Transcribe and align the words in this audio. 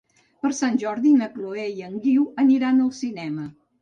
Per 0.45 0.49
Sant 0.59 0.77
Jordi 0.83 1.11
na 1.19 1.27
Chloé 1.35 1.65
i 1.81 1.85
en 1.91 1.99
Guiu 2.07 2.25
aniran 2.45 2.83
al 2.87 2.93
cinema. 3.03 3.47